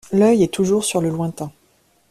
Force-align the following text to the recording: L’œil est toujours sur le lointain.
L’œil 0.11 0.41
est 0.41 0.47
toujours 0.51 0.83
sur 0.83 0.99
le 0.99 1.11
lointain. 1.11 1.51